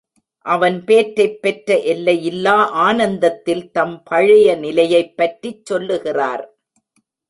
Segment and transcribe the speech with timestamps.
[0.45, 2.55] அவன் பேற்றைப் பெற்ற எல்லையில்லா
[2.79, 6.45] ஆனந்தத்தில் தம் பழைய நிலையைப் பற்றிச் சொல்லுகிறார்.